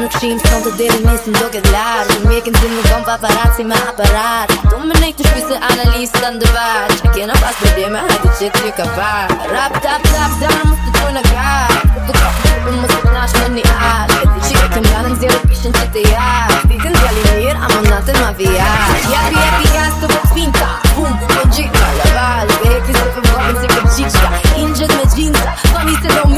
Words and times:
nuk 0.00 0.14
shim 0.18 0.38
Son 0.46 0.62
të 0.64 0.72
deri 0.78 1.00
nisë 1.04 1.32
në 1.32 1.40
doke 1.40 1.60
t'larë 1.66 2.06
Që 2.12 2.18
mjekin 2.28 2.56
ti 2.58 2.70
më 2.72 2.82
kom 2.88 3.02
paparazzi 3.08 3.64
aparat. 3.78 4.54
Do 4.70 4.78
me 4.86 4.96
nejtë 5.02 5.22
të 5.22 5.28
shpise 5.28 5.58
analista 5.70 6.30
në 6.32 6.40
dëvar 6.42 6.94
Që 7.00 7.12
kena 7.16 7.36
pas 7.42 7.58
probleme, 7.60 8.04
hajtë 8.08 8.32
që 8.38 8.50
t'ju 8.56 8.72
ka 8.78 8.86
par 8.96 9.34
Rap, 9.52 9.76
tap, 9.84 10.06
tap, 10.12 10.38
dana 10.40 10.62
më 10.70 10.76
të 10.84 10.94
tojnë 10.98 11.20
a 11.20 11.24
gar 11.30 11.76
Këtë 11.96 12.12
kopë 12.20 12.44
të 12.44 12.54
për 12.64 12.78
më 12.78 12.92
së 12.92 13.00
të 13.04 13.14
nash 13.16 13.36
me 13.40 13.48
një 13.56 13.76
ar 13.90 14.14
E 14.16 14.22
që 14.46 14.54
ke 14.60 14.70
kem 14.76 14.88
ganën 14.90 15.18
zero 15.24 15.40
pishin 15.48 15.76
që 15.78 15.86
të 15.96 16.06
jar 16.08 16.56
Ditën 16.70 16.98
djali 16.98 17.26
mirë, 17.28 17.58
ama 17.58 17.82
natën 17.90 18.20
ma 18.22 18.30
vijar 18.40 18.96
Japi, 19.12 19.44
japi, 19.44 19.72
jas 19.76 20.00
të 20.00 20.12
vëtë 20.14 20.32
finta 20.36 20.70
Bum, 20.96 21.12
po 21.26 21.46
gjitha, 21.56 21.92
laval 22.00 22.56
Beki 22.62 22.98
se 22.98 23.06
për 23.16 23.30
bobin 23.30 23.60
si 23.60 23.74
për 23.74 23.90
qiqka 23.96 24.32
Injët 24.62 24.98
me 24.98 25.10
gjinca, 25.16 25.56
fami 25.68 25.98
se 26.00 26.16
do 26.16 26.32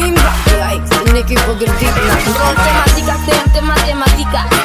Like, 0.64 0.88
them 0.88 1.04
matemática 3.94 4.63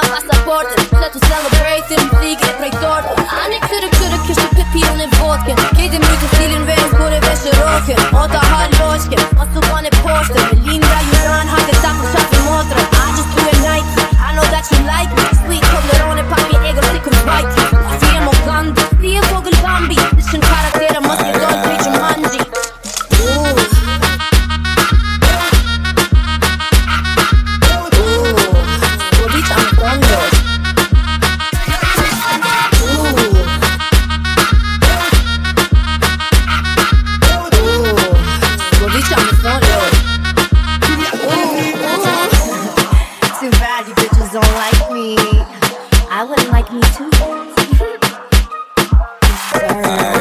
ma 0.00 0.08
pasaportem 0.14 0.84
Dla 0.90 1.08
tu 1.10 1.18
celebrating 1.28 2.04
fliget 2.14 2.54
prej 2.58 2.72
tortën 2.82 3.24
Ani 3.42 3.58
kërë 3.68 3.90
kërë 3.98 4.20
kështë 4.26 4.48
për 4.56 4.66
pillën 4.74 5.04
e 5.04 5.08
vodken 5.18 5.60
Kejtë 5.76 6.02
mjë 6.04 6.16
të 6.22 6.32
stilin 6.32 6.66
verës 6.70 6.96
bërë 6.96 7.20
e 7.20 7.22
veshë 7.26 7.56
roken 7.58 8.18
O 8.22 8.26
ta 8.32 8.42
haloqke, 8.52 9.28
o 9.40 9.50
su 9.52 9.66
ka 9.68 9.84
në 9.84 10.59
niggas 44.30 44.32
don't 44.32 44.54
like 44.54 44.90
me, 44.92 45.16
I 46.10 46.24
wouldn't 46.24 46.50
like 46.50 46.72
me 46.72 46.80
too. 46.96 47.10
Sorry. 49.50 50.19